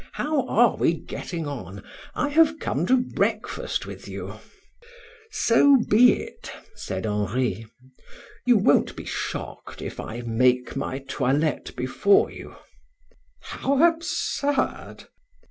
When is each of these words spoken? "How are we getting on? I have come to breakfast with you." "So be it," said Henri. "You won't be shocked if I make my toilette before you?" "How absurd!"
"How 0.13 0.47
are 0.47 0.77
we 0.77 0.93
getting 0.93 1.45
on? 1.45 1.83
I 2.15 2.29
have 2.29 2.57
come 2.57 2.87
to 2.87 2.97
breakfast 2.97 3.85
with 3.85 4.07
you." 4.07 4.39
"So 5.29 5.77
be 5.77 6.13
it," 6.19 6.49
said 6.73 7.05
Henri. 7.05 7.67
"You 8.43 8.57
won't 8.57 8.95
be 8.95 9.05
shocked 9.05 9.79
if 9.79 9.99
I 9.99 10.21
make 10.21 10.75
my 10.75 11.05
toilette 11.07 11.75
before 11.75 12.31
you?" 12.31 12.55
"How 13.41 13.85
absurd!" 13.87 15.03